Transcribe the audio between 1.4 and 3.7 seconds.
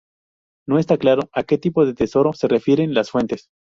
que tipo de tesoro se refieren las fuentes.